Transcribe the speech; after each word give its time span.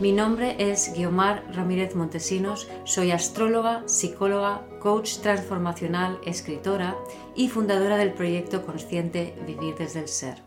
Mi 0.00 0.10
nombre 0.10 0.56
es 0.58 0.92
Guiomar 0.92 1.44
Ramírez 1.54 1.94
Montesinos, 1.94 2.68
soy 2.82 3.12
astróloga, 3.12 3.84
psicóloga, 3.86 4.66
coach 4.80 5.18
transformacional, 5.18 6.18
escritora 6.26 6.96
y 7.36 7.48
fundadora 7.48 7.96
del 7.96 8.12
proyecto 8.12 8.66
consciente 8.66 9.36
Vivir 9.46 9.76
desde 9.76 10.00
el 10.00 10.08
Ser. 10.08 10.42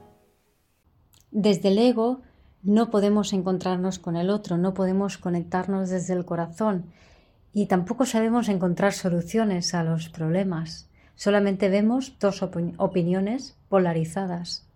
Desde 1.31 1.69
el 1.69 1.77
ego 1.77 2.19
no 2.61 2.89
podemos 2.89 3.31
encontrarnos 3.31 3.99
con 3.99 4.17
el 4.17 4.31
otro, 4.31 4.57
no 4.57 4.73
podemos 4.73 5.17
conectarnos 5.17 5.89
desde 5.89 6.13
el 6.13 6.25
corazón 6.25 6.91
y 7.53 7.67
tampoco 7.67 8.05
sabemos 8.05 8.49
encontrar 8.49 8.91
soluciones 8.91 9.73
a 9.73 9.81
los 9.83 10.09
problemas. 10.09 10.89
Solamente 11.15 11.69
vemos 11.69 12.17
dos 12.19 12.43
opiniones 12.43 13.55
polarizadas. 13.69 14.67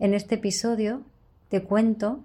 En 0.00 0.12
este 0.12 0.34
episodio 0.34 1.02
te 1.48 1.62
cuento 1.62 2.24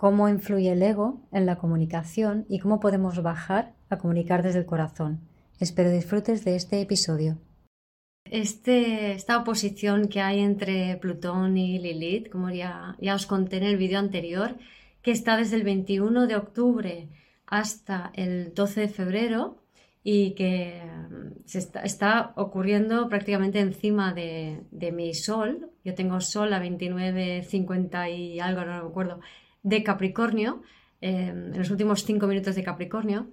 cómo 0.00 0.30
influye 0.30 0.72
el 0.72 0.82
ego 0.82 1.20
en 1.30 1.44
la 1.44 1.56
comunicación 1.56 2.46
y 2.48 2.58
cómo 2.58 2.80
podemos 2.80 3.22
bajar 3.22 3.74
a 3.90 3.98
comunicar 3.98 4.42
desde 4.42 4.60
el 4.60 4.64
corazón. 4.64 5.20
Espero 5.58 5.90
disfrutes 5.90 6.42
de 6.42 6.56
este 6.56 6.80
episodio. 6.80 7.36
Este, 8.24 9.12
esta 9.12 9.36
oposición 9.36 10.08
que 10.08 10.22
hay 10.22 10.40
entre 10.40 10.96
Plutón 10.96 11.58
y 11.58 11.78
Lilith, 11.78 12.30
como 12.30 12.48
ya, 12.48 12.96
os 13.14 13.26
conté 13.26 13.58
en 13.58 13.64
el 13.64 13.76
vídeo 13.76 13.98
anterior, 13.98 14.56
que 15.02 15.10
está 15.10 15.36
desde 15.36 15.56
el 15.56 15.64
21 15.64 16.26
de 16.26 16.36
octubre 16.36 17.10
hasta 17.44 18.10
el 18.14 18.54
12 18.54 18.80
de 18.80 18.88
febrero 18.88 19.62
y 20.02 20.30
que 20.30 20.80
mm, 20.82 21.42
se 21.44 21.58
está, 21.58 22.32
ocurriendo 22.36 23.06
prácticamente 23.10 23.60
encima 23.60 24.14
de, 24.14 24.62
de, 24.70 24.92
mi 24.92 25.12
Sol. 25.12 25.70
Yo 25.84 25.94
tengo 25.94 26.22
Sol 26.22 26.54
a 26.54 26.62
29.50 26.62 28.16
y 28.16 28.40
algo, 28.40 28.64
no 28.64 28.82
me 28.82 28.88
acuerdo, 28.88 29.20
de 29.62 29.82
Capricornio, 29.82 30.62
em, 31.00 31.52
en 31.52 31.58
los 31.58 31.70
últimos 31.70 32.04
cinco 32.04 32.26
minutos 32.26 32.54
de 32.54 32.62
Capricornio, 32.62 33.28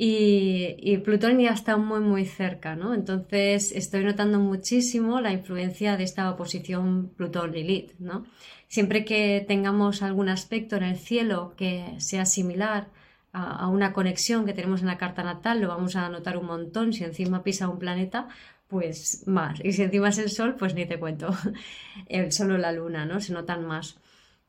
y, 0.00 0.98
Plutón 0.98 1.40
ya 1.40 1.50
está 1.50 1.76
muy 1.76 1.98
muy 1.98 2.24
cerca, 2.24 2.76
¿no? 2.76 2.94
Entonces 2.94 3.72
estoy 3.72 4.04
notando 4.04 4.38
muchísimo 4.38 5.20
la 5.20 5.32
influencia 5.32 5.96
de 5.96 6.04
esta 6.04 6.30
oposición 6.30 7.10
Plutón-Lilith, 7.16 7.98
¿no? 7.98 8.24
Siempre 8.68 9.04
que 9.04 9.44
tengamos 9.48 10.02
algún 10.02 10.28
aspecto 10.28 10.76
en 10.76 10.84
el 10.84 10.96
cielo 10.98 11.54
que 11.56 11.94
sea 11.98 12.26
similar 12.26 12.88
a, 13.32 13.66
una 13.68 13.92
conexión 13.92 14.46
que 14.46 14.52
tenemos 14.52 14.82
en 14.82 14.86
la 14.86 14.98
carta 14.98 15.24
natal, 15.24 15.60
lo 15.60 15.68
vamos 15.68 15.96
a 15.96 16.08
notar 16.08 16.36
un 16.36 16.46
montón. 16.46 16.92
Si 16.92 17.02
encima 17.04 17.42
pisa 17.42 17.68
un 17.68 17.78
planeta, 17.78 18.28
pues 18.68 19.24
más. 19.26 19.58
Y 19.64 19.72
si 19.72 19.82
encima 19.82 20.10
es 20.10 20.18
el 20.18 20.30
Sol, 20.30 20.54
pues 20.56 20.74
ni 20.74 20.86
te 20.86 20.98
cuento. 20.98 21.30
El 22.08 22.30
Sol 22.32 22.52
o 22.52 22.58
la 22.58 22.72
Luna, 22.72 23.04
¿no? 23.06 23.20
Se 23.20 23.32
notan 23.32 23.66
más. 23.66 23.98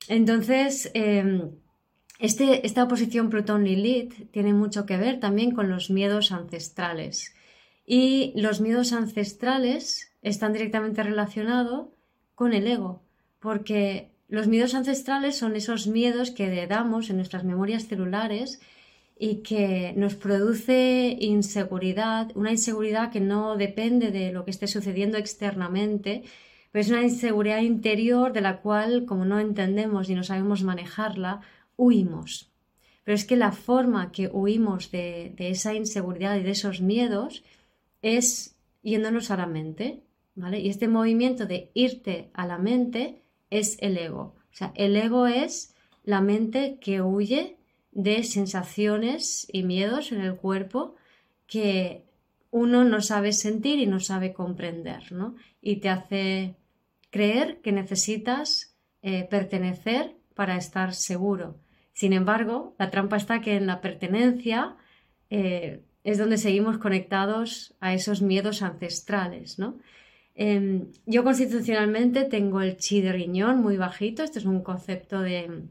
Entonces, 0.07 0.89
em, 0.93 1.51
este, 2.19 2.65
esta 2.65 2.83
oposición 2.83 3.29
Plutón-Lilith 3.29 4.31
tiene 4.31 4.53
mucho 4.53 4.85
que 4.85 4.97
ver 4.97 5.19
también 5.19 5.51
con 5.51 5.69
los 5.69 5.89
miedos 5.89 6.31
ancestrales. 6.31 7.33
Y 7.85 8.33
los 8.35 8.61
miedos 8.61 8.93
ancestrales 8.93 10.11
están 10.21 10.53
directamente 10.53 11.01
relacionados 11.03 11.87
con 12.35 12.53
el 12.53 12.67
ego, 12.67 13.01
porque 13.39 14.11
los 14.27 14.47
miedos 14.47 14.75
ancestrales 14.75 15.37
son 15.37 15.55
esos 15.55 15.87
miedos 15.87 16.31
que 16.31 16.45
heredamos 16.45 17.09
en 17.09 17.17
nuestras 17.17 17.43
memorias 17.43 17.87
celulares 17.87 18.61
y 19.17 19.37
que 19.37 19.93
nos 19.97 20.15
produce 20.15 21.17
inseguridad, 21.19 22.31
una 22.35 22.51
inseguridad 22.51 23.11
que 23.11 23.19
no 23.19 23.57
depende 23.57 24.11
de 24.11 24.31
lo 24.31 24.45
que 24.45 24.51
esté 24.51 24.67
sucediendo 24.67 25.17
externamente, 25.17 26.23
es 26.73 26.89
una 26.89 27.03
inseguridad 27.03 27.61
interior 27.61 28.31
de 28.33 28.41
la 28.41 28.61
cual, 28.61 29.05
como 29.05 29.25
no 29.25 29.39
entendemos 29.39 30.09
y 30.09 30.15
no 30.15 30.23
sabemos 30.23 30.63
manejarla, 30.63 31.41
huimos. 31.77 32.51
Pero 33.03 33.15
es 33.15 33.25
que 33.25 33.35
la 33.35 33.51
forma 33.51 34.11
que 34.11 34.27
huimos 34.27 34.91
de, 34.91 35.33
esa 35.37 35.73
inseguridad 35.73 36.37
y 36.37 36.43
de 36.43 36.51
esos 36.51 36.81
miedos 36.81 37.43
es 38.01 38.55
yéndonos 38.83 39.31
a 39.31 39.37
la 39.37 39.47
mente, 39.47 40.03
¿vale? 40.35 40.59
Y 40.59 40.69
este 40.69 40.87
movimiento 40.87 41.47
de 41.47 41.71
irte 41.73 42.29
a 42.33 42.45
la 42.45 42.59
mente 42.59 43.23
es 43.49 43.77
el 43.81 43.97
ego. 43.97 44.35
O 44.51 44.55
sea, 44.55 44.71
el 44.75 44.95
ego 44.95 45.25
es 45.25 45.73
la 46.03 46.21
mente 46.21 46.77
que 46.79 47.01
huye 47.01 47.57
de 47.91 48.23
sensaciones 48.23 49.47
y 49.51 49.63
miedos 49.63 50.11
en 50.11 50.21
el 50.21 50.35
cuerpo 50.35 50.95
que 51.47 52.05
uno 52.51 52.83
no 52.83 53.01
sabe 53.01 53.31
sentir 53.33 53.79
y 53.79 53.85
no 53.85 53.99
sabe 53.99 54.33
comprender, 54.33 55.11
¿no? 55.11 55.35
Y 55.61 55.77
te 55.77 55.89
hace 55.89 56.55
creer 57.09 57.59
que 57.61 57.71
necesitas 57.71 58.75
eh, 59.01 59.27
pertenecer 59.29 60.15
para 60.33 60.57
estar 60.57 60.93
seguro. 60.93 61.57
Sin 61.93 62.13
embargo, 62.13 62.75
la 62.79 62.89
trampa 62.89 63.17
está 63.17 63.41
que 63.41 63.55
en 63.55 63.67
la 63.67 63.81
pertenencia 63.81 64.77
eh, 65.29 65.81
es 66.03 66.17
donde 66.17 66.37
seguimos 66.37 66.77
conectados 66.77 67.75
a 67.79 67.93
esos 67.93 68.21
miedos 68.21 68.61
ancestrales, 68.61 69.59
¿no? 69.59 69.77
Em, 70.35 70.87
yo 71.05 71.23
constitucionalmente 71.25 72.23
tengo 72.23 72.61
el 72.61 72.77
chi 72.77 73.01
de 73.01 73.11
riñón 73.11 73.61
muy 73.61 73.75
bajito, 73.75 74.23
este 74.23 74.39
es 74.39 74.45
un 74.45 74.61
concepto 74.63 75.21
de 75.21 75.63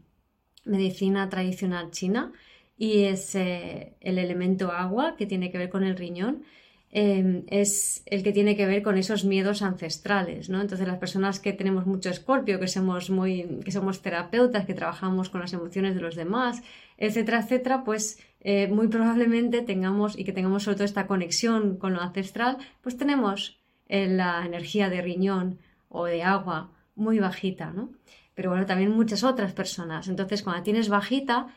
medicina 0.65 1.29
tradicional 1.31 1.91
china 1.91 2.33
y 2.77 3.05
es 3.05 3.35
eh, 3.35 3.95
el 4.01 4.19
elemento 4.19 4.71
agua 4.71 5.17
que 5.17 5.27
tiene 5.27 5.51
que 5.51 5.59
ver 5.59 5.71
con 5.71 5.85
el 5.85 5.97
riñón 5.97 6.45
Em, 6.91 7.45
es 7.49 8.03
el 8.07 8.23
que 8.23 8.33
tiene 8.33 8.57
que 8.57 8.65
ver 8.65 8.83
con 8.83 8.97
esos 8.97 9.27
miedos 9.27 9.61
ancestrales, 9.61 10.49
¿no? 10.49 10.63
Entonces 10.63 10.87
las 10.87 10.97
personas 10.97 11.39
que 11.39 11.53
tenemos 11.53 11.85
mucho 11.85 12.09
escorpio, 12.09 12.59
que 12.59 12.67
somos 12.67 13.11
muy, 13.11 13.61
que 13.63 13.73
somos 13.73 14.01
terapeutas, 14.01 14.65
que 14.65 14.73
trabajamos 14.73 15.29
con 15.29 15.43
las 15.43 15.53
emociones 15.53 15.95
de 15.95 16.01
los 16.01 16.17
demás, 16.17 16.63
etcétera, 16.97 17.41
etcétera, 17.41 17.85
pues 17.85 18.19
eh, 18.41 18.69
muy 18.69 18.89
probablemente 18.89 19.61
tengamos 19.61 20.19
y 20.19 20.25
que 20.25 20.33
tengamos 20.33 20.63
sobre 20.63 20.77
todo 20.77 20.85
esta 20.87 21.07
conexión 21.07 21.77
con 21.77 21.93
lo 21.93 22.01
ancestral, 22.01 22.57
pues 22.81 22.97
tenemos 22.97 23.61
eh, 23.89 24.09
la 24.09 24.47
energía 24.47 24.89
de 24.89 25.03
riñón 25.03 25.59
o 25.91 26.07
de 26.07 26.23
agua 26.23 26.73
muy 26.95 27.19
bajita, 27.19 27.71
¿no? 27.71 27.91
Pero 28.35 28.51
bueno, 28.51 28.65
también 28.65 28.93
muchas 28.93 29.25
otras 29.25 29.53
personas. 29.53 30.09
Entonces, 30.09 30.43
cuando 30.43 30.63
tienes 30.63 30.89
bajita, 30.89 31.49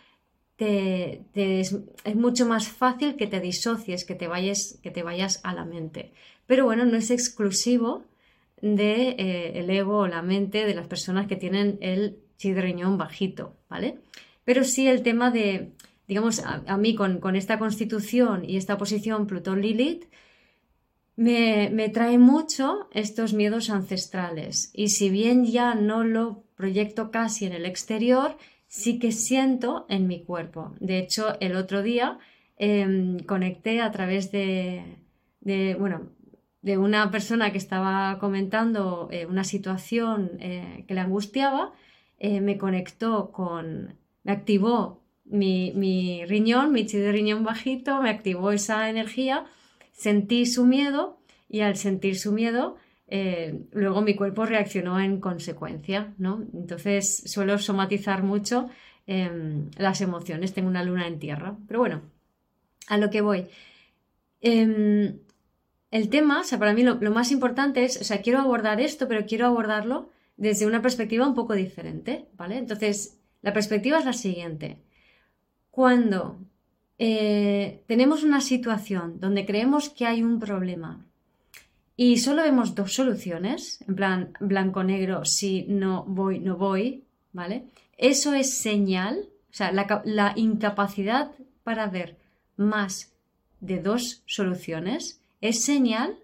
es, 0.61 1.75
mucho 2.15 2.45
más 2.45 2.67
fácil 2.67 3.15
que 3.15 3.27
te 3.27 3.39
disocies, 3.39 4.05
que 4.05 4.15
te, 4.15 4.27
vayas, 4.27 4.79
que 4.83 4.91
te 4.91 5.03
vayas 5.03 5.39
a 5.43 5.53
la 5.53 5.65
mente. 5.65 6.11
Pero 6.45 6.65
bueno, 6.65 6.85
no 6.85 6.97
es 6.97 7.11
exclusivo 7.11 8.03
del 8.61 8.77
de, 8.77 9.15
eh, 9.17 9.77
ego 9.77 9.99
o 9.99 10.07
la 10.07 10.21
mente 10.21 10.65
de 10.65 10.75
las 10.75 10.87
personas 10.87 11.27
que 11.27 11.35
tienen 11.35 11.77
el 11.81 12.17
chi 12.37 12.53
riñón 12.53 12.97
bajito, 12.97 13.55
¿vale? 13.69 13.99
Pero 14.43 14.63
sí 14.63 14.87
el 14.87 15.01
tema 15.01 15.31
de, 15.31 15.71
digamos, 16.07 16.43
a, 16.45 16.77
mí 16.77 16.95
con, 16.95 17.35
esta 17.35 17.57
constitución 17.57 18.43
y 18.47 18.57
esta 18.57 18.77
posición 18.77 19.27
Plutón-Lilith, 19.27 20.05
me, 21.15 21.69
me, 21.71 21.89
trae 21.89 22.17
mucho 22.17 22.87
estos 22.93 23.33
miedos 23.33 23.69
ancestrales. 23.69 24.71
Y 24.73 24.89
si 24.89 25.09
bien 25.09 25.45
ya 25.45 25.75
no 25.75 26.03
lo 26.03 26.43
proyecto 26.55 27.11
casi 27.11 27.45
en 27.45 27.53
el 27.53 27.65
exterior, 27.65 28.37
sí 28.71 28.99
que 28.99 29.11
siento 29.11 29.85
en 29.89 30.07
mi 30.07 30.23
cuerpo. 30.23 30.73
De 30.79 30.97
hecho, 30.97 31.35
el 31.41 31.57
otro 31.57 31.83
día 31.83 32.19
em, 32.55 33.19
conecté 33.19 33.81
a 33.81 33.91
través 33.91 34.31
de, 34.31 34.97
bueno, 35.77 36.09
de 36.61 36.77
una 36.77 37.11
persona 37.11 37.51
que 37.51 37.57
estaba 37.57 38.17
comentando 38.19 39.09
eh, 39.11 39.25
una 39.25 39.43
situación 39.43 40.31
eh, 40.39 40.85
que 40.87 40.93
le 40.93 41.01
angustiaba, 41.01 41.73
eh, 42.17 42.39
me 42.39 42.57
conectó 42.57 43.33
con, 43.33 43.97
me 44.23 44.31
activó 44.31 45.01
mi, 45.25 45.73
mi 45.75 46.23
riñón, 46.25 46.71
mi 46.71 46.85
chi 46.85 46.97
de 46.97 47.11
riñón 47.11 47.43
bajito, 47.43 48.01
me 48.01 48.09
activó 48.09 48.53
esa 48.53 48.89
energía, 48.89 49.45
sentí 49.91 50.45
su 50.45 50.65
miedo 50.65 51.19
y 51.49 51.59
al 51.59 51.75
sentir 51.75 52.17
su 52.17 52.31
miedo 52.31 52.77
eh, 53.13 53.65
luego 53.73 54.01
mi 54.01 54.15
cuerpo 54.15 54.45
reaccionó 54.45 54.97
en 55.01 55.19
consecuencia, 55.19 56.13
¿no? 56.17 56.45
Entonces 56.53 57.23
suelo 57.25 57.57
somatizar 57.59 58.23
mucho 58.23 58.69
em, 59.05 59.69
las 59.77 59.99
emociones, 59.99 60.53
tengo 60.53 60.69
una 60.69 60.83
luna 60.83 61.07
en 61.07 61.19
tierra. 61.19 61.57
Pero 61.67 61.81
bueno, 61.81 62.01
a 62.87 62.97
lo 62.97 63.09
que 63.09 63.19
voy. 63.19 63.47
Em, 64.39 65.19
el 65.91 66.09
tema, 66.09 66.39
o 66.41 66.43
sea, 66.45 66.57
para 66.57 66.73
mí 66.73 66.83
lo, 66.83 66.95
más 67.11 67.31
importante 67.31 67.83
es, 67.83 67.99
o 67.99 68.05
sea, 68.05 68.21
quiero 68.21 68.39
abordar 68.39 68.79
esto, 68.79 69.09
pero 69.09 69.25
quiero 69.25 69.45
abordarlo 69.45 70.09
desde 70.37 70.65
una 70.65 70.81
perspectiva 70.81 71.27
un 71.27 71.35
poco 71.35 71.53
diferente, 71.53 72.29
¿vale? 72.37 72.57
Entonces, 72.57 73.19
la 73.41 73.51
perspectiva 73.53 73.99
es 73.99 74.05
la 74.05 74.13
siguiente. 74.13 74.77
Cuando 75.69 76.39
eh, 76.97 77.83
tenemos 77.87 78.23
una 78.23 78.39
situación 78.41 79.19
donde 79.19 79.45
creemos 79.45 79.89
que 79.89 80.05
hay 80.05 80.23
un 80.23 80.39
problema 80.39 81.05
y 82.03 82.17
solo 82.17 82.41
vemos 82.41 82.73
dos 82.73 82.95
soluciones, 82.95 83.83
en 83.87 83.95
plan 83.95 84.33
blanco-negro, 84.39 85.23
si 85.23 85.67
no 85.67 86.03
voy, 86.05 86.39
no 86.39 86.57
voy, 86.57 87.03
¿vale? 87.31 87.65
Eso 87.95 88.33
es 88.33 88.55
señal, 88.55 89.29
o 89.51 89.53
sea, 89.53 89.71
la, 89.71 90.01
la 90.03 90.33
incapacidad 90.35 91.29
para 91.63 91.85
ver 91.85 92.17
más 92.57 93.13
de 93.59 93.83
dos 93.83 94.23
soluciones 94.25 95.21
es 95.41 95.63
señal 95.63 96.17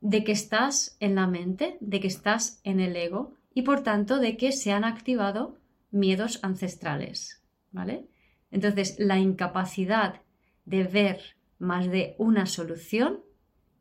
de 0.00 0.22
que 0.22 0.30
estás 0.30 0.96
en 1.00 1.16
la 1.16 1.26
mente, 1.26 1.76
de 1.80 1.98
que 1.98 2.06
estás 2.06 2.60
en 2.62 2.78
el 2.78 2.94
ego 2.94 3.34
y 3.52 3.62
por 3.62 3.82
tanto 3.82 4.20
de 4.20 4.36
que 4.36 4.52
se 4.52 4.70
han 4.70 4.84
activado 4.84 5.56
miedos 5.90 6.38
ancestrales, 6.44 7.42
¿vale? 7.72 8.06
Entonces, 8.52 8.94
la 9.00 9.18
incapacidad 9.18 10.20
de 10.66 10.84
ver 10.84 11.20
más 11.58 11.90
de 11.90 12.14
una 12.16 12.46
solución 12.46 13.25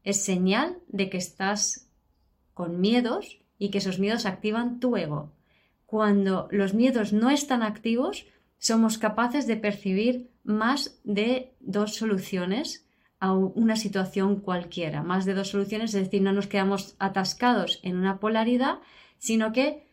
es 0.05 0.23
señal 0.23 0.77
de 0.87 1.09
que 1.09 1.17
estás 1.17 1.89
con 2.53 2.79
miedos 2.79 3.41
y 3.57 3.69
que 3.69 3.79
esos 3.79 3.99
miedos 3.99 4.25
activan 4.25 4.79
tu 4.79 4.95
ego. 4.95 5.33
Cuando 5.85 6.47
los 6.51 6.73
miedos 6.73 7.11
no 7.11 7.29
están 7.29 7.63
activos, 7.63 8.25
somos 8.57 8.97
capaces 8.97 9.47
de 9.47 9.57
percibir 9.57 10.31
más 10.43 10.99
de 11.03 11.53
dos 11.59 11.95
soluciones 11.95 12.85
a 13.19 13.33
una 13.33 13.75
situación 13.75 14.39
cualquiera. 14.39 15.03
Más 15.03 15.25
de 15.25 15.33
dos 15.33 15.49
soluciones, 15.49 15.93
es 15.93 16.05
decir, 16.05 16.21
no 16.21 16.31
nos 16.31 16.47
quedamos 16.47 16.95
atascados 16.99 17.79
en 17.83 17.97
una 17.97 18.19
polaridad, 18.19 18.79
sino 19.17 19.51
que 19.51 19.87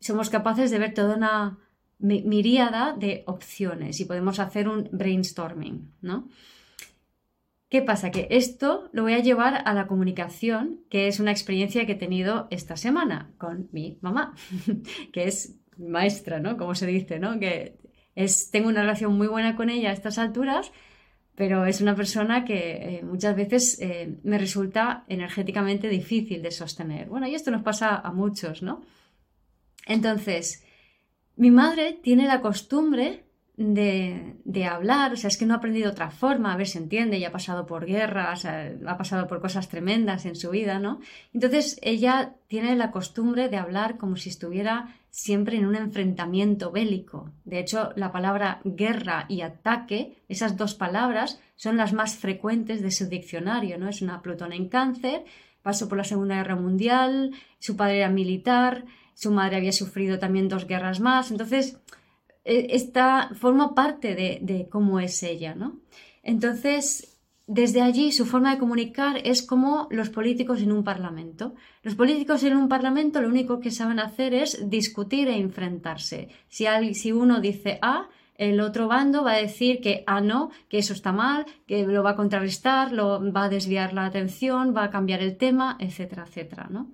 somos 0.00 0.30
capaces 0.30 0.70
de 0.70 0.78
ver 0.78 0.94
toda 0.94 1.16
una 1.16 1.58
miríada 1.98 2.94
de 2.98 3.22
opciones 3.26 4.00
y 4.00 4.06
podemos 4.06 4.38
hacer 4.40 4.68
un 4.68 4.88
brainstorming, 4.90 5.92
¿no? 6.00 6.28
¿Qué 7.72 7.80
pasa? 7.80 8.10
Que 8.10 8.26
esto 8.28 8.90
lo 8.92 9.04
voy 9.04 9.14
a 9.14 9.20
llevar 9.20 9.62
a 9.64 9.72
la 9.72 9.86
comunicación, 9.86 10.84
que 10.90 11.08
es 11.08 11.20
una 11.20 11.30
experiencia 11.30 11.86
que 11.86 11.92
he 11.92 11.94
tenido 11.94 12.46
esta 12.50 12.76
semana 12.76 13.32
con 13.38 13.70
mi 13.72 13.96
mamá, 14.02 14.34
que 15.14 15.24
es 15.24 15.58
maestra, 15.78 16.38
¿no? 16.38 16.58
Como 16.58 16.74
se 16.74 16.86
dice, 16.86 17.18
¿no? 17.18 17.40
Que 17.40 17.78
es, 18.14 18.50
tengo 18.50 18.68
una 18.68 18.82
relación 18.82 19.16
muy 19.16 19.26
buena 19.26 19.56
con 19.56 19.70
ella 19.70 19.88
a 19.88 19.94
estas 19.94 20.18
alturas, 20.18 20.70
pero 21.34 21.64
es 21.64 21.80
una 21.80 21.96
persona 21.96 22.44
que 22.44 22.98
eh, 22.98 23.02
muchas 23.04 23.34
veces 23.34 23.80
eh, 23.80 24.18
me 24.22 24.36
resulta 24.36 25.06
energéticamente 25.08 25.88
difícil 25.88 26.42
de 26.42 26.50
sostener. 26.50 27.08
Bueno, 27.08 27.26
y 27.26 27.34
esto 27.34 27.50
nos 27.50 27.62
pasa 27.62 27.96
a 27.96 28.12
muchos, 28.12 28.62
¿no? 28.62 28.82
Entonces, 29.86 30.62
mi 31.36 31.50
madre 31.50 31.98
tiene 32.02 32.26
la 32.26 32.42
costumbre 32.42 33.24
de, 33.62 34.66
hablar, 34.66 35.12
o 35.12 35.16
sea, 35.16 35.28
es 35.28 35.36
que 35.36 35.46
no 35.46 35.54
ha 35.54 35.58
aprendido 35.58 35.90
otra 35.90 36.10
forma, 36.10 36.52
a 36.52 36.56
ver 36.56 36.66
si 36.66 36.78
entiende, 36.78 37.16
ella 37.16 37.28
ha 37.28 37.32
pasado 37.32 37.66
por 37.66 37.86
guerras, 37.86 38.44
ha 38.44 38.98
pasado 38.98 39.26
por 39.26 39.40
cosas 39.40 39.68
tremendas 39.68 40.26
en 40.26 40.36
su 40.36 40.50
vida, 40.50 40.78
¿no? 40.78 41.00
Entonces 41.32 41.78
ella 41.82 42.34
tiene 42.48 42.74
la 42.76 42.90
costumbre 42.90 43.48
de 43.48 43.56
hablar 43.56 43.98
como 43.98 44.16
si 44.16 44.28
estuviera 44.30 44.96
siempre 45.10 45.56
en 45.56 45.66
un 45.66 45.76
enfrentamiento 45.76 46.70
bélico. 46.70 47.30
De 47.44 47.58
hecho, 47.60 47.90
la 47.96 48.12
palabra 48.12 48.60
guerra 48.64 49.26
y 49.28 49.42
ataque, 49.42 50.16
esas 50.28 50.56
dos 50.56 50.74
palabras, 50.74 51.40
son 51.56 51.76
las 51.76 51.92
más 51.92 52.16
frecuentes 52.16 52.82
de 52.82 52.90
su 52.90 53.08
diccionario, 53.08 53.78
¿no? 53.78 53.88
Es 53.88 54.02
una 54.02 54.22
Plutón 54.22 54.52
en 54.52 54.68
cáncer, 54.68 55.24
pasó 55.62 55.88
por 55.88 55.98
la 55.98 56.04
Segunda 56.04 56.36
Guerra 56.36 56.56
Mundial, 56.56 57.32
su 57.58 57.76
padre 57.76 57.98
era 57.98 58.08
militar, 58.08 58.84
su 59.14 59.30
madre 59.30 59.56
había 59.56 59.72
sufrido 59.72 60.18
también 60.18 60.48
dos 60.48 60.66
guerras 60.66 61.00
más, 61.00 61.30
entonces 61.30 61.78
e, 62.44 62.68
esta 62.70 63.30
forma 63.34 63.74
parte 63.74 64.14
de, 64.14 64.68
cómo 64.70 65.00
es 65.00 65.22
ella, 65.22 65.54
¿no? 65.54 65.80
Entonces, 66.22 67.20
desde 67.46 67.82
allí 67.82 68.12
su 68.12 68.24
forma 68.24 68.52
de 68.52 68.58
comunicar 68.58 69.20
es 69.24 69.42
como 69.42 69.88
los 69.90 70.10
políticos 70.10 70.62
en 70.62 70.72
un 70.72 70.84
parlamento. 70.84 71.54
Los 71.82 71.94
políticos 71.94 72.42
en 72.44 72.56
un 72.56 72.68
parlamento 72.68 73.20
lo 73.20 73.28
único 73.28 73.60
que 73.60 73.70
saben 73.70 73.98
hacer 73.98 74.34
es 74.34 74.70
discutir 74.70 75.28
e 75.28 75.36
enfrentarse. 75.36 76.28
Si, 76.48 76.66
si 76.94 77.12
uno 77.12 77.40
dice 77.40 77.78
A, 77.82 78.08
el 78.36 78.60
otro 78.60 78.88
bando 78.88 79.22
va 79.22 79.34
a 79.34 79.42
decir 79.42 79.80
que 79.80 80.02
A 80.06 80.20
no, 80.20 80.50
que 80.68 80.78
eso 80.78 80.92
está 80.94 81.12
mal, 81.12 81.46
que 81.66 81.86
lo 81.86 82.02
va 82.02 82.10
a 82.10 82.16
contrarrestar, 82.16 82.92
lo 82.92 83.32
va 83.32 83.44
a 83.44 83.48
desviar 83.48 83.92
la 83.92 84.06
atención, 84.06 84.74
va 84.74 84.84
a 84.84 84.90
cambiar 84.90 85.20
el 85.20 85.36
tema, 85.36 85.76
etcétera, 85.78 86.24
etcétera, 86.26 86.68
¿no? 86.70 86.90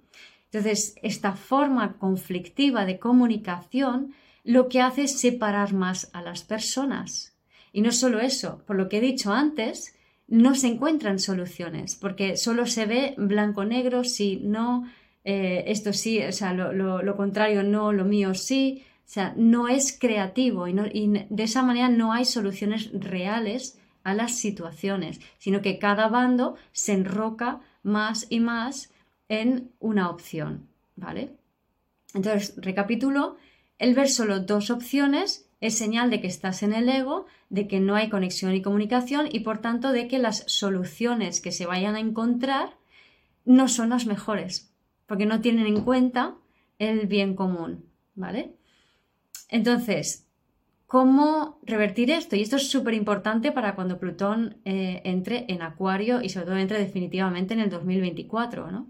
Entonces, 0.50 0.94
esta 1.02 1.32
forma 1.34 1.98
conflictiva 1.98 2.86
de 2.86 2.98
comunicación 2.98 4.14
lo 4.44 4.69
que 4.69 4.81
hace 4.81 5.02
es 5.02 5.19
separar 5.19 5.73
más 5.73 6.11
a 6.12 6.23
las 6.23 6.43
personas. 6.44 7.37
Y 7.73 7.81
no 7.81 7.93
solo 7.93 8.20
eso, 8.20 8.62
por 8.67 8.76
lo 8.76 8.88
que 8.88 8.99
he 8.99 9.00
dicho 9.00 9.32
antes, 9.32 9.94
no 10.26 10.55
se 10.55 10.69
encuentran 10.69 11.19
soluciones, 11.19 11.96
porque 11.96 12.37
solo 12.37 12.67
se 12.67 12.87
ve 12.87 13.14
blanco-negro, 13.17 14.05
sí, 14.05 14.40
no, 14.43 14.90
eh, 15.25 15.64
esto 15.67 15.93
sí, 15.93 16.23
o 16.23 16.32
sea, 16.32 16.52
lo, 16.52 17.17
contrario 17.17 17.62
no, 17.62 17.93
lo 17.93 18.05
mío 18.05 18.35
sí, 18.35 18.85
o 19.06 19.11
sea, 19.11 19.32
no 19.37 19.69
es 19.69 19.96
creativo 19.99 20.69
y, 20.69 20.76
y 20.93 21.26
de 21.31 21.43
esa 21.43 21.62
manera 21.62 21.88
no 21.88 22.12
hay 22.12 22.26
soluciones 22.26 22.91
reales 22.93 23.79
a 24.05 24.14
las 24.14 24.38
situaciones, 24.38 25.20
sino 25.38 25.62
que 25.62 25.79
cada 25.79 26.08
bando 26.08 26.56
se 26.73 26.93
enroca 26.93 27.61
más 27.82 28.26
y 28.29 28.41
más 28.41 28.91
en 29.29 29.70
una 29.81 30.11
opción, 30.11 30.69
¿vale? 30.96 31.37
Entonces, 32.14 32.55
recapitulo, 32.56 33.37
el 33.78 33.94
ver 33.94 34.08
solo 34.08 34.40
dos 34.40 34.70
opciones 34.70 35.48
es 35.60 35.76
señal 35.76 36.10
de 36.10 36.20
que 36.20 36.26
estás 36.26 36.62
en 36.62 36.72
el 36.72 36.88
ego, 36.88 37.26
de 37.50 37.66
que 37.66 37.80
no 37.80 37.96
hay 37.96 38.08
conexión 38.08 38.54
y 38.54 38.62
comunicación 38.62 39.28
y 39.30 39.40
por 39.40 39.58
tanto 39.58 39.92
de 39.92 40.06
que 40.08 40.19
las 40.19 40.44
soluciones 40.46 41.40
que 41.40 41.52
se 41.52 41.66
vayan 41.66 41.96
a 41.96 42.00
encontrar 42.00 42.76
no 43.44 43.69
son 43.69 43.90
las 43.90 44.06
mejores, 44.06 44.72
porque 45.06 45.26
no 45.26 45.40
tienen 45.40 45.66
en 45.66 45.82
cuenta 45.82 46.34
el 46.78 47.06
bien 47.06 47.34
común, 47.34 47.84
¿vale? 48.14 48.54
Entonces, 49.48 50.26
¿cómo 50.86 51.58
revertir 51.62 52.10
esto? 52.10 52.36
Y 52.36 52.42
esto 52.42 52.56
es 52.56 52.70
súper 52.70 52.94
importante 52.94 53.50
para 53.50 53.74
cuando 53.74 53.98
Plutón 53.98 54.58
eh, 54.64 55.00
entre 55.04 55.46
en 55.48 55.62
Acuario 55.62 56.20
y 56.22 56.28
sobre 56.28 56.46
todo 56.46 56.56
entre 56.56 56.78
definitivamente 56.78 57.54
en 57.54 57.60
el 57.60 57.70
2024, 57.70 58.70
¿no? 58.70 58.86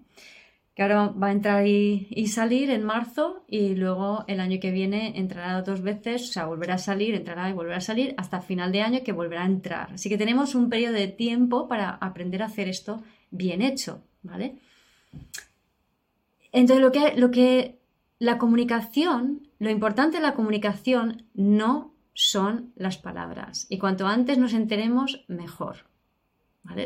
Que 0.78 0.82
ahora 0.82 1.08
va 1.08 1.26
a 1.26 1.32
entrar 1.32 1.66
y, 1.66 2.28
salir 2.28 2.70
en 2.70 2.84
marzo 2.84 3.42
y 3.48 3.74
luego 3.74 4.24
el 4.28 4.38
año 4.38 4.60
que 4.60 4.70
viene 4.70 5.18
entrará 5.18 5.60
dos 5.62 5.82
veces, 5.82 6.30
o 6.30 6.32
sea, 6.32 6.46
volverá 6.46 6.74
a 6.74 6.78
salir, 6.78 7.16
entrará 7.16 7.50
y 7.50 7.52
volverá 7.52 7.78
a 7.78 7.80
salir 7.80 8.14
hasta 8.16 8.40
final 8.40 8.70
de 8.70 8.82
año 8.82 9.00
que 9.02 9.10
volverá 9.10 9.42
a 9.42 9.46
entrar. 9.46 9.94
Así 9.94 10.08
que 10.08 10.16
tenemos 10.16 10.54
un 10.54 10.70
periodo 10.70 10.92
de 10.92 11.08
tiempo 11.08 11.66
para 11.66 11.90
aprender 11.90 12.44
a 12.44 12.46
hacer 12.46 12.68
esto 12.68 13.02
bien 13.32 13.60
hecho, 13.60 14.04
¿vale? 14.22 14.60
Entonces, 16.52 16.80
lo 16.80 16.92
que, 16.92 17.12
lo 17.16 17.32
que 17.32 17.80
la 18.20 18.38
comunicación, 18.38 19.48
lo 19.58 19.70
importante 19.70 20.18
de 20.18 20.22
la 20.22 20.34
comunicación 20.34 21.24
no 21.34 21.92
son 22.14 22.72
las 22.76 22.98
palabras. 22.98 23.66
Y 23.68 23.78
cuanto 23.78 24.06
antes 24.06 24.38
nos 24.38 24.54
enteremos, 24.54 25.24
mejor. 25.26 25.88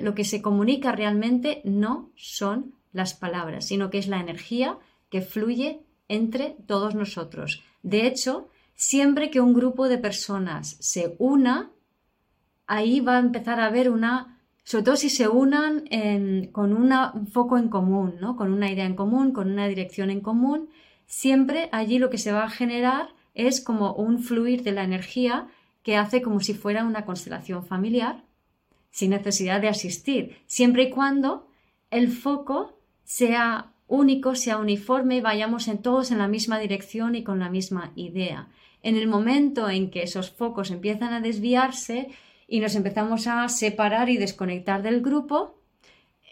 Lo 0.00 0.14
que 0.14 0.24
se 0.24 0.40
comunica 0.40 0.92
realmente 0.92 1.60
no 1.66 2.10
son 2.14 2.72
las 2.92 3.14
palabras, 3.14 3.66
sino 3.66 3.90
que 3.90 3.98
es 3.98 4.08
la 4.08 4.20
energía 4.20 4.78
que 5.10 5.20
fluye 5.20 5.80
entre 6.08 6.56
todos 6.66 6.94
nosotros. 6.94 7.62
De 7.82 8.06
hecho, 8.06 8.48
siempre 8.74 9.30
que 9.30 9.40
un 9.40 9.54
grupo 9.54 9.88
de 9.88 9.98
personas 9.98 10.76
se 10.80 11.14
una, 11.18 11.70
ahí 12.66 13.00
va 13.00 13.16
a 13.16 13.20
empezar 13.20 13.60
a 13.60 13.66
haber 13.66 13.90
una, 13.90 14.40
sobre 14.64 14.84
todo 14.84 14.96
si 14.96 15.10
se 15.10 15.28
unan 15.28 15.84
con 16.52 16.72
un 16.72 17.26
foco 17.28 17.58
en 17.58 17.68
común, 17.68 18.16
¿no? 18.20 18.36
con 18.36 18.52
una 18.52 18.70
idea 18.70 18.86
en 18.86 18.96
común, 18.96 19.32
con 19.32 19.50
una 19.50 19.68
dirección 19.68 20.10
en 20.10 20.20
común, 20.20 20.68
siempre 21.06 21.68
allí 21.72 21.98
lo 21.98 22.10
que 22.10 22.18
se 22.18 22.32
va 22.32 22.44
a 22.44 22.50
generar 22.50 23.08
es 23.34 23.60
como 23.60 23.94
un 23.94 24.18
fluir 24.18 24.62
de 24.62 24.72
la 24.72 24.84
energía 24.84 25.48
que 25.82 25.96
hace 25.96 26.22
como 26.22 26.40
si 26.40 26.54
fuera 26.54 26.84
una 26.84 27.04
constelación 27.04 27.64
familiar, 27.64 28.24
sin 28.90 29.10
necesidad 29.10 29.60
de 29.60 29.68
asistir, 29.68 30.36
siempre 30.46 30.84
y 30.84 30.90
cuando 30.90 31.48
el 31.90 32.08
foco 32.08 32.78
sea 33.04 33.72
único, 33.86 34.34
sea 34.34 34.58
uniforme, 34.58 35.20
vayamos 35.20 35.68
en 35.68 35.78
todos 35.78 36.10
en 36.10 36.18
la 36.18 36.28
misma 36.28 36.58
dirección 36.58 37.14
y 37.14 37.24
con 37.24 37.38
la 37.38 37.50
misma 37.50 37.92
idea. 37.94 38.48
En 38.82 38.96
el 38.96 39.06
momento 39.06 39.68
en 39.68 39.90
que 39.90 40.02
esos 40.02 40.30
focos 40.30 40.70
empiezan 40.70 41.12
a 41.12 41.20
desviarse 41.20 42.08
y 42.48 42.60
nos 42.60 42.74
empezamos 42.74 43.26
a 43.26 43.48
separar 43.48 44.08
y 44.08 44.16
desconectar 44.16 44.82
del 44.82 45.02
grupo, 45.02 45.58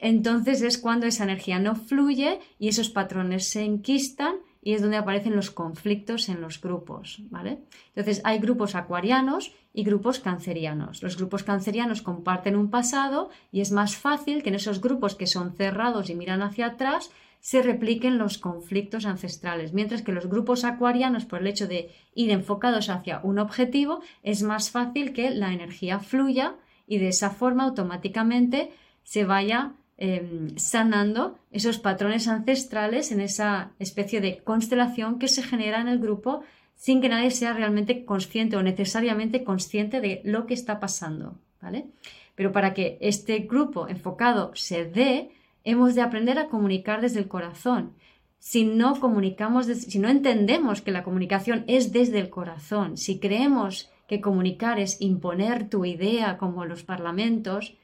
entonces 0.01 0.63
es 0.63 0.79
cuando 0.79 1.07
esa 1.07 1.25
energía 1.25 1.59
no 1.59 1.77
fluye 1.77 2.41
y 2.59 2.69
esos 2.69 2.89
patrones 2.89 3.49
se 3.49 3.63
enquistan 3.63 4.37
y 4.63 4.75
es 4.75 4.83
donde 4.83 4.99
aparecen 4.99 5.37
los 5.37 5.51
conflictos 5.51 6.29
en 6.29 6.41
los 6.41 6.61
grupos, 6.61 7.23
¿vale? 7.31 7.63
Entonces 7.89 8.21
hay 8.25 8.39
grupos 8.39 8.75
acuarianos 8.75 9.53
y 9.73 9.85
grupos 9.85 10.21
cancerianos. 10.21 11.03
Los 11.03 11.17
grupos 11.17 11.45
cancerianos 11.45 12.03
comparten 12.03 12.57
un 12.57 12.71
pasado 12.71 13.31
y 13.53 13.61
es 13.61 13.73
más 13.73 13.97
fácil 13.97 14.43
que 14.43 14.51
en 14.51 14.57
esos 14.57 14.81
grupos 14.81 15.15
que 15.15 15.27
son 15.27 15.55
cerrados 15.55 16.11
y 16.11 16.15
miran 16.15 16.43
hacia 16.43 16.67
atrás 16.67 17.11
se 17.41 17.63
repliquen 17.63 18.19
los 18.19 18.37
conflictos 18.37 19.07
ancestrales, 19.07 19.73
mientras 19.73 20.03
que 20.03 20.13
los 20.13 20.27
grupos 20.27 20.65
acuarianos, 20.65 21.25
por 21.25 21.41
el 21.41 21.47
hecho 21.47 21.67
de 21.67 21.91
ir 22.15 22.31
enfocados 22.31 22.91
hacia 22.91 23.21
un 23.23 23.39
objetivo, 23.39 24.03
es 24.23 24.43
más 24.43 24.71
fácil 24.71 25.15
que 25.15 25.31
la 25.31 25.53
energía 25.55 26.01
fluya 26.01 26.57
y 26.87 26.99
de 26.99 27.09
esa 27.09 27.31
forma 27.31 27.65
automáticamente 27.65 28.73
se 29.05 29.25
vaya 29.25 29.73
em, 30.01 30.57
sanando 30.57 31.39
esos 31.53 31.79
patrones 31.79 32.27
ancestrales 32.27 33.13
en 33.13 33.21
esa 33.21 33.71
especie 33.79 34.21
de 34.21 34.39
constelación 34.39 35.19
que 35.21 35.29
se 35.29 35.43
genera 35.43 35.81
en 35.81 35.89
el 35.89 36.01
grupo 36.01 36.43
sin 36.75 37.01
que 37.01 37.11
nadie 37.11 37.31
sea 37.31 37.53
realmente 37.53 38.07
consciente 38.07 38.57
o 38.57 38.63
necesariamente 38.63 39.45
consciente 39.45 40.01
de 40.01 40.23
lo 40.25 40.47
que 40.47 40.55
está 40.55 40.81
pasando, 40.81 41.37
¿vale? 41.61 41.87
Pero 42.35 42.53
para 42.53 42.73
que 42.73 42.97
este 43.03 43.41
grupo 43.41 43.87
enfocado 43.87 44.51
se 44.55 44.87
dé, 44.87 45.31
hemos 45.63 45.95
de 45.95 46.01
aprender 46.01 46.39
a 46.39 46.49
comunicar 46.49 47.03
desde 47.03 47.21
el 47.21 47.29
corazón. 47.29 47.93
Si 48.39 48.65
no 48.65 48.99
comunicamos, 48.99 49.67
si 49.67 49.99
no 49.99 50.09
entendemos 50.09 50.81
que 50.81 50.91
la 50.91 51.05
comunicación 51.05 51.65
es 51.67 51.93
desde 51.93 52.19
el 52.19 52.31
corazón, 52.31 52.97
si 52.97 53.19
creemos 53.19 53.91
que 54.09 54.23
comunicar 54.23 54.81
es 54.81 55.01
imponer 55.03 55.69
tu 55.69 55.85
idea 55.85 56.39
como 56.39 56.65
los 56.65 56.83
parlamentos, 56.83 57.77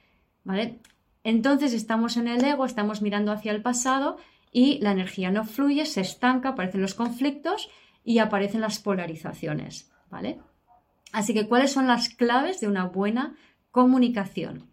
¿vale? 0.43 0.79
Entonces 1.27 1.73
estamos 1.73 2.17
en 2.17 2.29
el 2.29 2.45
ego, 2.45 2.65
estamos 2.65 3.03
mirando 3.03 3.33
hacia 3.33 3.51
el 3.51 3.61
pasado 3.61 4.17
y 4.53 4.79
la 4.79 4.93
energía 4.93 5.33
no 5.33 5.45
fluye, 5.45 5.85
se 5.85 6.01
estanca, 6.01 6.51
aparecen 6.51 6.81
los 6.81 6.95
conflictos 6.95 7.69
y 8.05 8.21
aparecen 8.21 8.61
las 8.61 8.79
polarizaciones, 8.79 9.91
¿vale? 10.09 10.39
Así 11.11 11.35
que, 11.35 11.49
¿cuáles 11.49 11.73
son 11.73 11.89
las 11.89 12.11
claves 12.11 12.61
de 12.61 12.69
una 12.69 12.85
buena 12.85 13.35
comunicación? 13.73 14.71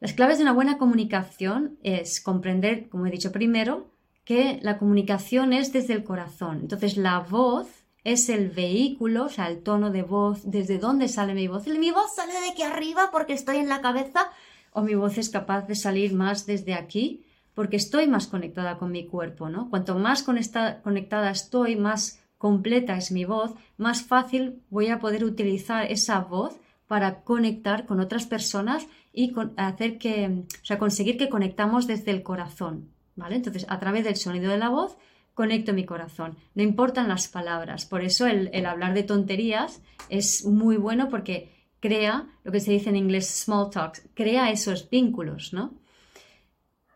Las 0.00 0.14
claves 0.14 0.38
de 0.38 0.44
una 0.44 0.54
buena 0.54 0.78
comunicación 0.78 1.78
es 1.82 2.22
comprender, 2.22 2.88
como 2.88 3.06
he 3.06 3.10
dicho 3.10 3.30
primero, 3.30 3.90
que 4.24 4.58
la 4.62 4.78
comunicación 4.78 5.52
es 5.52 5.70
desde 5.70 5.92
el 5.92 6.02
corazón. 6.02 6.60
Entonces, 6.62 6.96
la 6.96 7.18
voz 7.18 7.68
es 8.04 8.30
el 8.30 8.48
vehículo, 8.48 9.26
o 9.26 9.28
sea, 9.28 9.48
el 9.48 9.62
tono 9.62 9.90
de 9.90 10.02
voz, 10.02 10.50
desde 10.50 10.78
dónde 10.78 11.08
sale 11.08 11.34
mi 11.34 11.46
voz. 11.46 11.66
Mi 11.66 11.90
voz 11.90 12.14
sale 12.14 12.32
de 12.32 12.52
aquí 12.52 12.62
arriba 12.62 13.10
porque 13.12 13.34
estoy 13.34 13.58
en 13.58 13.68
la 13.68 13.82
cabeza 13.82 14.30
o 14.72 14.82
mi 14.82 14.94
voz 14.94 15.18
es 15.18 15.28
capaz 15.28 15.66
de 15.66 15.74
salir 15.74 16.14
más 16.14 16.46
desde 16.46 16.74
aquí 16.74 17.24
porque 17.54 17.76
estoy 17.76 18.06
más 18.06 18.26
conectada 18.26 18.78
con 18.78 18.92
mi 18.92 19.06
cuerpo, 19.06 19.48
¿no? 19.48 19.68
Cuanto 19.70 19.98
más 19.98 20.22
conectada 20.22 21.30
estoy, 21.30 21.76
más 21.76 22.22
completa 22.38 22.96
es 22.96 23.12
mi 23.12 23.24
voz, 23.24 23.52
más 23.76 24.02
fácil 24.02 24.62
voy 24.70 24.88
a 24.88 24.98
poder 24.98 25.24
utilizar 25.24 25.84
esa 25.90 26.20
voz 26.20 26.58
para 26.86 27.22
conectar 27.22 27.86
con 27.86 28.00
otras 28.00 28.26
personas 28.26 28.86
y 29.12 29.34
hacer 29.56 29.98
que, 29.98 30.44
o 30.62 30.64
sea, 30.64 30.78
conseguir 30.78 31.18
que 31.18 31.28
conectamos 31.28 31.86
desde 31.86 32.12
el 32.12 32.22
corazón, 32.22 32.88
¿vale? 33.14 33.36
Entonces, 33.36 33.66
a 33.68 33.78
través 33.78 34.04
del 34.04 34.16
sonido 34.16 34.50
de 34.50 34.58
la 34.58 34.70
voz, 34.70 34.96
conecto 35.34 35.72
mi 35.72 35.84
corazón. 35.84 36.36
No 36.54 36.62
importan 36.62 37.08
las 37.08 37.28
palabras. 37.28 37.84
Por 37.84 38.02
eso 38.02 38.26
el, 38.26 38.50
el 38.52 38.66
hablar 38.66 38.94
de 38.94 39.02
tonterías 39.02 39.82
es 40.08 40.44
muy 40.44 40.76
bueno 40.76 41.08
porque 41.08 41.59
crea 41.80 42.28
lo 42.44 42.52
que 42.52 42.60
se 42.60 42.72
dice 42.72 42.90
en 42.90 42.96
inglés 42.96 43.28
small 43.28 43.70
talks, 43.70 44.08
crea 44.14 44.50
esos 44.50 44.88
vínculos, 44.88 45.52
¿no? 45.52 45.74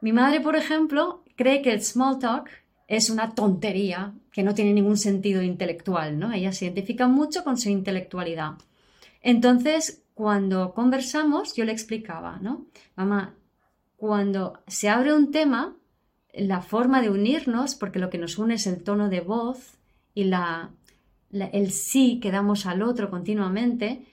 Mi 0.00 0.12
madre, 0.12 0.40
por 0.40 0.56
ejemplo, 0.56 1.24
cree 1.36 1.62
que 1.62 1.72
el 1.72 1.82
small 1.82 2.18
talk 2.18 2.50
es 2.86 3.08
una 3.10 3.34
tontería 3.34 4.12
que 4.30 4.42
no 4.42 4.54
tiene 4.54 4.74
ningún 4.74 4.98
sentido 4.98 5.42
intelectual, 5.42 6.18
¿no? 6.18 6.32
Ella 6.32 6.52
se 6.52 6.66
identifica 6.66 7.08
mucho 7.08 7.42
con 7.44 7.56
su 7.56 7.70
intelectualidad. 7.70 8.52
Entonces, 9.22 10.02
cuando 10.12 10.74
conversamos, 10.74 11.54
yo 11.54 11.64
le 11.64 11.72
explicaba, 11.72 12.38
¿no? 12.42 12.66
Mamá, 12.96 13.34
cuando 13.96 14.58
se 14.66 14.88
abre 14.90 15.14
un 15.14 15.30
tema, 15.30 15.74
la 16.34 16.60
forma 16.60 17.00
de 17.00 17.10
unirnos, 17.10 17.74
porque 17.74 17.98
lo 17.98 18.10
que 18.10 18.18
nos 18.18 18.38
une 18.38 18.54
es 18.54 18.66
el 18.66 18.82
tono 18.82 19.08
de 19.08 19.20
voz 19.20 19.78
y 20.14 20.24
la, 20.24 20.70
el 21.30 21.70
sí 21.70 22.20
que 22.20 22.30
damos 22.30 22.66
al 22.66 22.82
otro 22.82 23.08
continuamente, 23.08 24.04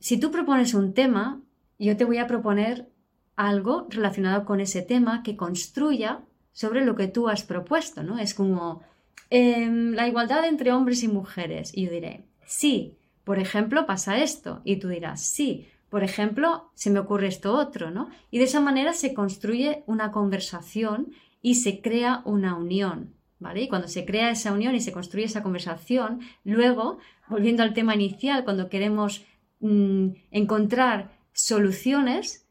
si 0.00 0.18
tú 0.18 0.30
propones 0.30 0.74
un 0.74 0.94
tema, 0.94 1.40
yo 1.78 1.96
te 1.96 2.04
voy 2.04 2.18
a 2.18 2.26
proponer 2.26 2.88
algo 3.36 3.86
relacionado 3.88 4.44
con 4.44 4.60
ese 4.60 4.82
tema 4.82 5.22
que 5.22 5.36
construya 5.36 6.20
sobre 6.52 6.84
lo 6.84 6.96
que 6.96 7.06
tú 7.06 7.28
has 7.28 7.44
propuesto, 7.44 8.02
¿no? 8.02 8.18
Es 8.18 8.34
como 8.34 8.82
em, 9.30 9.92
la 9.92 10.08
igualdad 10.08 10.44
entre 10.44 10.72
hombres 10.72 11.02
y 11.04 11.08
mujeres. 11.08 11.70
Y 11.72 11.84
yo 11.84 11.92
diré, 11.92 12.24
sí, 12.44 12.96
por 13.22 13.38
ejemplo, 13.38 13.86
pasa 13.86 14.18
esto. 14.18 14.60
Y 14.64 14.76
tú 14.76 14.88
dirás, 14.88 15.22
sí, 15.22 15.68
por 15.88 16.02
ejemplo, 16.02 16.70
se 16.74 16.90
me 16.90 16.98
ocurre 16.98 17.28
esto 17.28 17.54
otro, 17.54 17.90
¿no? 17.90 18.10
Y 18.30 18.38
de 18.38 18.44
esa 18.44 18.60
manera 18.60 18.92
se 18.92 19.14
construye 19.14 19.84
una 19.86 20.10
conversación 20.10 21.12
y 21.40 21.54
se 21.56 21.80
crea 21.80 22.22
una 22.24 22.56
unión, 22.56 23.14
¿vale? 23.38 23.62
Y 23.62 23.68
cuando 23.68 23.88
se 23.88 24.04
crea 24.04 24.30
esa 24.30 24.52
unión 24.52 24.74
y 24.74 24.80
se 24.80 24.92
construye 24.92 25.26
esa 25.26 25.42
conversación, 25.42 26.20
luego, 26.44 26.98
volviendo 27.28 27.62
al 27.62 27.72
tema 27.74 27.94
inicial, 27.94 28.44
cuando 28.44 28.68
queremos 28.68 29.24
mm, 29.60 30.08
encontrar 30.30 31.18
soluciones, 31.32 32.46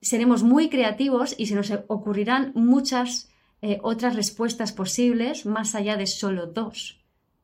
seremos 0.00 0.42
muy 0.42 0.68
creativos 0.68 1.34
y 1.38 1.46
se 1.46 1.54
nos 1.54 1.70
ocurrirán 1.88 2.52
muchas 2.54 3.30
eh, 3.62 3.78
otras 3.82 4.16
respuestas 4.16 4.72
posibles 4.72 5.46
más 5.46 5.74
allá 5.74 5.96
de 5.96 6.06
solo 6.06 6.46
dos. 6.46 6.96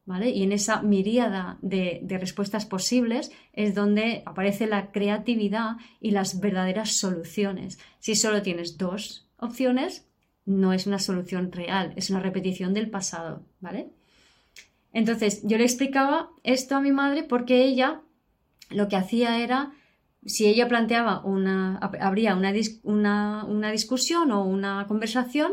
¿Vale? 0.06 0.30
Y 0.30 0.44
en 0.44 0.52
esa 0.52 0.82
miríada 0.82 1.58
de, 1.62 1.98
de, 2.00 2.16
respuestas 2.18 2.64
posibles 2.64 3.32
es 3.52 3.74
donde 3.74 4.22
aparece 4.24 4.68
la 4.68 4.92
creatividad 4.92 5.78
y 6.00 6.12
las 6.12 6.38
verdaderas 6.38 6.96
soluciones. 6.98 7.80
Si 7.98 8.14
solo 8.14 8.40
tienes 8.40 8.78
dos 8.78 9.26
opciones, 9.36 10.06
no 10.44 10.72
es 10.72 10.86
una 10.86 11.00
solución 11.00 11.50
real, 11.50 11.92
es 11.96 12.08
una 12.08 12.20
repetición 12.20 12.72
del 12.72 12.88
pasado, 12.88 13.42
¿vale? 13.60 13.90
Entonces, 14.92 15.42
yo 15.42 15.58
le 15.58 15.64
explicaba 15.64 16.30
esto 16.44 16.76
a 16.76 16.80
mi 16.80 16.92
madre 16.92 17.24
porque 17.24 17.64
ella 17.64 18.00
lo 18.70 18.88
que 18.88 18.96
hacía 18.96 19.38
era 19.38 19.72
si 20.26 20.46
ella 20.46 20.68
planteaba 20.68 21.24
una, 21.24 21.78
habría 21.78 22.34
una, 22.34 23.44
una, 23.44 23.70
discusión 23.70 24.32
o 24.32 24.44
una 24.44 24.86
conversación, 24.88 25.52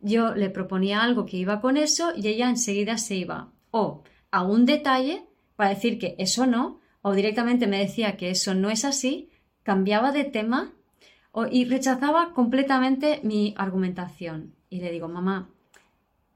yo 0.00 0.34
le 0.34 0.50
proponía 0.50 1.02
algo 1.02 1.26
que 1.26 1.36
iba 1.36 1.60
con 1.60 1.76
eso 1.76 2.12
y 2.16 2.26
ella 2.28 2.48
enseguida 2.48 2.96
se 2.96 3.16
iba 3.16 3.52
o 3.70 4.02
a 4.30 4.42
un 4.42 4.64
detalle 4.64 5.26
para 5.56 5.70
decir 5.70 5.98
que 5.98 6.14
eso 6.18 6.46
no, 6.46 6.80
o 7.02 7.12
directamente 7.12 7.66
me 7.66 7.78
decía 7.78 8.16
que 8.16 8.30
eso 8.30 8.54
no 8.54 8.70
es 8.70 8.84
así, 8.84 9.30
cambiaba 9.62 10.10
de 10.10 10.24
tema 10.24 10.72
y 11.50 11.64
rechazaba 11.64 12.32
completamente 12.32 13.20
mi 13.24 13.54
argumentación. 13.56 14.54
Y 14.70 14.80
le 14.80 14.90
digo, 14.90 15.08
mamá, 15.08 15.50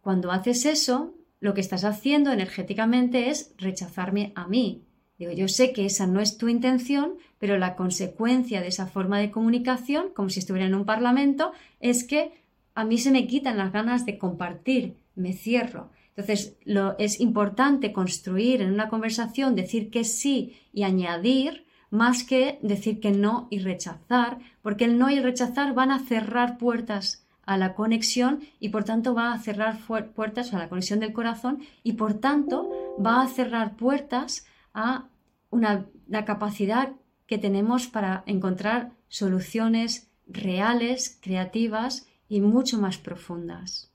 cuando 0.01 0.33
haces 0.33 0.67
eso, 0.67 1.15
lo 1.41 1.55
que 1.55 1.61
estás 1.61 1.85
haciendo 1.85 2.33
energéticamente 2.33 3.31
es 3.31 3.55
rechazarme 3.59 4.33
a 4.35 4.47
mí, 4.47 4.88
Digo, 5.19 5.33
yo 5.33 5.49
sé 5.49 5.73
que 5.73 5.85
esa 5.85 6.07
no 6.07 6.21
es 6.21 6.39
tu 6.39 6.49
intención, 6.49 7.15
pero 7.39 7.59
la 7.59 7.75
consecuencia 7.75 8.61
de 8.61 8.69
esa 8.69 8.87
forma 8.87 9.19
de 9.19 9.33
comunicación, 9.33 10.11
como 10.15 10.31
si 10.31 10.39
estuviera 10.39 10.67
en 10.67 10.75
un 10.75 10.85
parlamento, 10.85 11.53
es 11.81 12.05
que 12.05 12.33
a 12.75 12.85
mí 12.85 12.99
se 12.99 13.11
me 13.11 13.27
quitan 13.27 13.59
las 13.59 13.73
ganas 13.73 14.07
de 14.07 14.19
compartir, 14.19 14.97
me 15.17 15.33
cierro. 15.33 15.91
Entonces, 16.11 16.57
lo, 16.65 16.97
es 16.99 17.21
importante 17.21 17.93
construir 17.93 18.63
en 18.63 18.73
una 18.73 18.89
conversación, 18.89 19.57
decir 19.57 19.91
que 19.91 20.05
sí 20.05 20.57
y 20.73 20.85
añadir, 20.85 21.67
más 21.91 22.23
que 22.23 22.59
decir 22.63 23.01
que 23.01 23.11
no 23.11 23.49
y 23.51 23.59
rechazar, 23.59 24.39
porque 24.63 24.85
el 24.85 24.99
no 24.99 25.11
y 25.11 25.15
el 25.15 25.25
rechazar 25.25 25.75
van 25.75 25.91
a 25.91 26.01
cerrar 26.01 26.59
puertas 26.59 27.25
a 27.47 27.57
la 27.57 27.75
conexión 27.75 28.41
y 28.61 28.69
por 28.69 28.85
tanto 28.85 29.15
va 29.15 29.33
a 29.33 29.39
cerrar 29.39 29.79
puertas 30.15 30.53
a 30.53 30.59
la 30.59 30.69
conexión 30.69 31.01
del 31.01 31.15
corazón 31.15 31.61
y 31.83 31.95
por 31.95 32.15
tanto 32.15 32.69
va 33.05 33.23
a 33.23 33.29
cerrar 33.29 33.75
puertas 33.75 34.45
a 34.75 35.09
una, 35.51 35.87
la 36.07 36.25
capacidad 36.25 36.93
que 37.27 37.39
tenemos 37.39 37.87
para 37.87 38.25
encontrar 38.27 38.93
soluciones 39.09 40.11
reales, 40.27 41.19
creativas 41.23 42.07
y 42.29 42.41
mucho 42.41 42.79
más 42.79 42.99
profundas. 42.99 43.91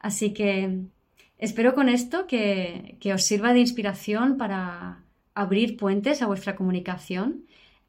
Así 0.00 0.32
que 0.32 0.80
espero 1.38 1.74
con 1.74 1.88
esto 1.88 2.26
que, 2.26 2.98
os 3.14 3.22
sirva 3.22 3.52
de 3.52 3.60
inspiración 3.60 4.36
para 4.36 5.04
abrir 5.34 5.76
puentes 5.76 6.22
a 6.22 6.26
vuestra 6.26 6.56
comunicación. 6.56 7.44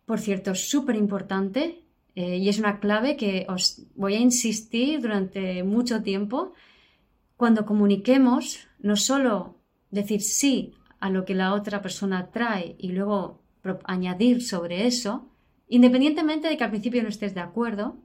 Por 0.06 0.20
cierto, 0.20 0.56
súper 0.56 0.96
importante 0.96 1.84
eh, 2.16 2.38
y 2.38 2.50
es 2.50 2.60
una 2.60 2.80
clave 2.80 3.16
que 3.16 3.46
os 3.48 3.84
voy 3.96 4.16
a 4.16 4.20
insistir 4.20 5.02
durante 5.02 5.64
mucho 5.64 6.02
tiempo. 6.02 6.54
Cuando 7.38 7.66
comuniquemos, 7.66 8.68
no 8.80 8.96
solo 8.96 9.56
decir 9.92 10.22
sí 10.22 10.74
a 11.00 11.10
lo 11.10 11.26
que 11.26 11.36
la 11.36 11.54
otra 11.54 11.82
persona 11.82 12.28
trae 12.32 12.76
y 12.78 12.92
luego 12.92 13.40
añadir 13.86 14.44
sobre 14.44 14.88
eso, 14.88 15.26
independientemente 15.68 16.48
de 16.48 16.58
que 16.58 16.64
al 16.64 16.70
principio 16.70 17.04
no 17.04 17.10
estés 17.10 17.34
de 17.36 17.42
acuerdo, 17.42 17.98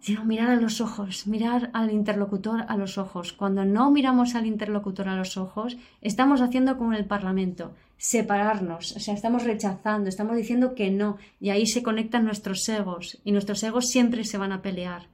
sino 0.00 0.24
mirar 0.26 0.50
a 0.50 0.56
los 0.56 0.82
ojos, 0.82 1.26
mirar 1.26 1.70
al 1.72 1.90
interlocutor 1.90 2.66
a 2.68 2.76
los 2.76 2.98
ojos. 2.98 3.32
Cuando 3.32 3.64
no 3.64 3.90
miramos 3.90 4.34
al 4.34 4.44
interlocutor 4.44 5.08
a 5.08 5.16
los 5.16 5.38
ojos, 5.38 5.78
estamos 6.02 6.42
haciendo 6.42 6.76
como 6.76 6.92
en 6.92 6.98
el 6.98 7.06
Parlamento, 7.06 7.74
separarnos, 7.96 8.94
o 8.96 9.00
sea, 9.00 9.14
estamos 9.14 9.44
rechazando, 9.44 10.10
estamos 10.10 10.36
diciendo 10.36 10.74
que 10.74 10.90
no, 10.90 11.16
y 11.40 11.48
ahí 11.48 11.66
se 11.66 11.82
conectan 11.82 12.26
nuestros 12.26 12.68
egos, 12.68 13.18
y 13.24 13.32
nuestros 13.32 13.62
egos 13.62 13.88
siempre 13.88 14.24
se 14.24 14.36
van 14.36 14.52
a 14.52 14.60
pelear. 14.60 15.08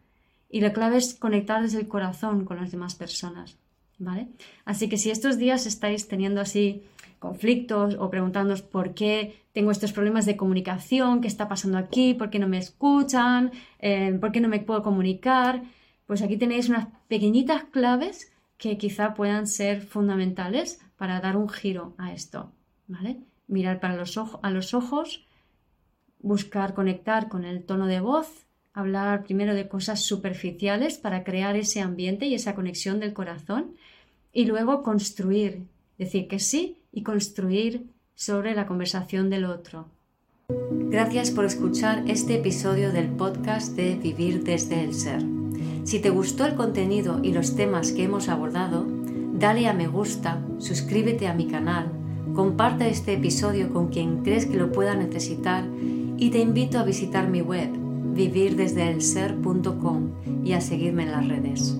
Y 0.49 0.61
la 0.61 0.73
clave 0.73 0.97
es 0.97 1.15
conectar 1.15 1.63
desde 1.63 1.79
el 1.79 1.87
corazón 1.87 2.45
con 2.45 2.57
las 2.57 2.73
demás 2.73 2.97
personas. 2.97 3.59
¿Vale? 4.01 4.29
Así 4.65 4.89
que 4.89 4.97
si 4.97 5.11
estos 5.11 5.39
días 5.39 5.67
estáis 5.67 6.09
teniendo 6.09 6.41
así 6.41 6.83
conflictos 7.21 7.97
o 8.01 8.11
preguntándoos 8.11 8.63
por 8.63 8.95
qué 8.95 9.45
tengo 9.53 9.71
estos 9.71 9.93
problemas 9.93 10.27
de 10.27 10.37
comunicación, 10.37 11.21
qué 11.21 11.29
está 11.29 11.49
pasando 11.49 11.79
aquí, 11.79 12.15
por 12.15 12.31
qué 12.31 12.39
no 12.39 12.49
me 12.49 12.59
escuchan, 12.59 13.53
eh, 13.79 14.17
por 14.21 14.33
qué 14.33 14.41
no 14.41 14.49
me 14.49 14.61
puedo 14.61 14.83
comunicar, 14.83 15.63
pues 16.07 16.23
aquí 16.23 16.37
tenéis 16.37 16.69
unas 16.69 16.89
pequeñitas 17.09 17.65
claves 17.65 18.33
que 18.57 18.79
quizá 18.79 19.15
puedan 19.15 19.47
ser 19.47 19.83
fundamentales 19.83 20.81
para 20.97 21.21
dar 21.21 21.37
un 21.37 21.49
giro 21.49 21.95
a 21.99 22.13
esto. 22.13 22.53
Mirar 23.47 23.81
para 23.81 23.95
a 23.95 24.51
los 24.51 24.75
ojos, 24.75 25.27
buscar 26.21 26.75
conectar 26.75 27.29
con 27.29 27.45
el 27.45 27.65
tono 27.65 27.87
de 27.87 28.01
voz, 28.01 28.47
hablar 28.73 29.25
primero 29.25 29.55
de 29.55 29.69
cosas 29.69 30.01
superficiales 30.01 30.99
para 30.99 31.25
crear 31.25 31.57
ese 31.57 31.81
ambiente 31.81 32.27
y 32.27 32.35
esa 32.35 32.55
conexión 32.55 33.01
del 33.01 33.13
corazón 33.13 33.77
y 34.33 34.47
luego 34.47 34.83
construir, 34.83 35.67
decir 35.99 36.29
que 36.29 36.39
sí 36.39 36.79
y 36.93 37.03
construir 37.03 37.91
sobre 38.15 38.55
la 38.55 38.67
conversación 38.67 39.31
del 39.31 39.45
otro. 39.45 39.89
Gracias 40.49 41.31
por 41.31 41.45
escuchar 41.45 42.05
este 42.09 42.35
episodio 42.35 42.93
del 42.93 43.09
podcast 43.09 43.77
de 43.77 43.97
Vivir 43.97 44.43
desde 44.43 44.83
el 44.83 44.95
Ser. 44.95 45.23
Si 45.85 46.01
te 46.01 46.11
gustó 46.11 46.47
el 46.47 46.55
contenido 46.55 47.21
y 47.23 47.33
los 47.33 47.57
temas 47.57 47.93
que 47.93 48.05
hemos 48.05 48.29
abordado, 48.29 48.87
dale 49.33 49.69
a 49.69 49.73
me 49.73 49.87
gusta, 49.87 50.45
suscríbete 50.59 51.29
a 51.29 51.35
mi 51.35 51.47
canal, 51.47 51.91
comparte 52.35 52.89
este 52.89 53.15
episodio 53.15 53.73
con 53.73 53.89
quien 53.89 54.23
crees 54.23 54.47
que 54.47 54.57
lo 54.57 54.73
pueda 54.73 54.95
necesitar 54.95 55.65
y 56.17 56.31
te 56.31 56.41
invito 56.41 56.79
a 56.79 56.85
visitar 56.85 57.29
mi 57.29 57.41
web 57.41 57.71
vivirdesdeelser.com 58.15 60.45
y 60.45 60.53
a 60.53 60.61
seguirme 60.61 61.05
en 61.05 61.13
las 61.13 61.29
redes. 61.29 61.79